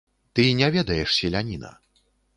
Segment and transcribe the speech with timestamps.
[0.37, 1.71] Ты не ведаеш селяніна.